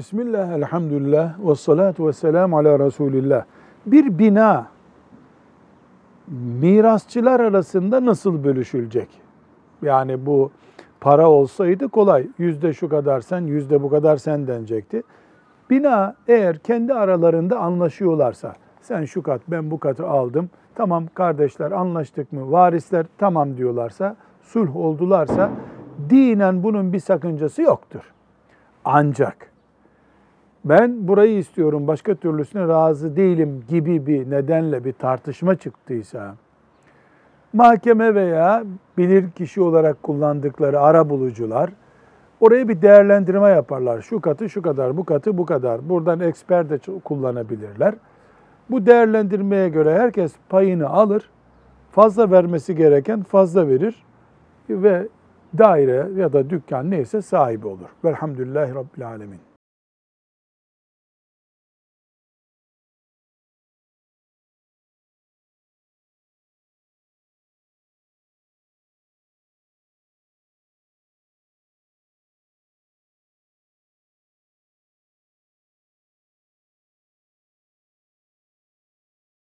Bismillah, 0.00 0.52
elhamdülillah, 0.52 1.34
ve 1.46 1.54
salatu 1.54 2.06
ve 2.06 2.12
selamu 2.12 2.58
ala 2.58 2.78
Resulillah. 2.78 3.44
Bir 3.86 4.18
bina 4.18 4.66
mirasçılar 6.60 7.40
arasında 7.40 8.06
nasıl 8.06 8.44
bölüşülecek? 8.44 9.08
Yani 9.82 10.26
bu 10.26 10.50
para 11.00 11.30
olsaydı 11.30 11.88
kolay. 11.88 12.26
Yüzde 12.38 12.72
şu 12.72 12.88
kadar 12.88 13.20
sen, 13.20 13.40
yüzde 13.40 13.82
bu 13.82 13.90
kadar 13.90 14.16
sen 14.16 14.46
denecekti. 14.46 15.02
Bina 15.70 16.14
eğer 16.28 16.58
kendi 16.58 16.94
aralarında 16.94 17.58
anlaşıyorlarsa, 17.58 18.54
sen 18.80 19.04
şu 19.04 19.22
kat, 19.22 19.40
ben 19.48 19.70
bu 19.70 19.80
katı 19.80 20.08
aldım. 20.08 20.50
Tamam 20.74 21.06
kardeşler 21.14 21.72
anlaştık 21.72 22.32
mı? 22.32 22.52
Varisler 22.52 23.06
tamam 23.18 23.56
diyorlarsa, 23.56 24.16
sulh 24.42 24.76
oldularsa 24.76 25.50
dinen 26.10 26.62
bunun 26.62 26.92
bir 26.92 27.00
sakıncası 27.00 27.62
yoktur. 27.62 28.12
Ancak 28.84 29.49
ben 30.64 31.08
burayı 31.08 31.38
istiyorum, 31.38 31.86
başka 31.86 32.14
türlüsüne 32.14 32.68
razı 32.68 33.16
değilim 33.16 33.64
gibi 33.68 34.06
bir 34.06 34.30
nedenle 34.30 34.84
bir 34.84 34.92
tartışma 34.92 35.54
çıktıysa, 35.54 36.34
mahkeme 37.52 38.14
veya 38.14 38.64
bilir 38.98 39.30
kişi 39.30 39.60
olarak 39.60 40.02
kullandıkları 40.02 40.80
ara 40.80 41.08
bulucular 41.10 41.70
oraya 42.40 42.68
bir 42.68 42.82
değerlendirme 42.82 43.48
yaparlar. 43.48 44.02
Şu 44.02 44.20
katı 44.20 44.50
şu 44.50 44.62
kadar, 44.62 44.96
bu 44.96 45.04
katı 45.04 45.38
bu 45.38 45.46
kadar. 45.46 45.88
Buradan 45.88 46.20
eksper 46.20 46.70
de 46.70 46.78
kullanabilirler. 47.04 47.94
Bu 48.70 48.86
değerlendirmeye 48.86 49.68
göre 49.68 49.98
herkes 49.98 50.32
payını 50.48 50.88
alır. 50.88 51.30
Fazla 51.90 52.30
vermesi 52.30 52.76
gereken 52.76 53.22
fazla 53.22 53.68
verir 53.68 54.04
ve 54.70 55.08
daire 55.58 56.08
ya 56.16 56.32
da 56.32 56.50
dükkan 56.50 56.90
neyse 56.90 57.22
sahibi 57.22 57.66
olur. 57.66 57.88
Velhamdülillahi 58.04 58.74
Rabbil 58.74 59.06
Alemin. 59.08 59.49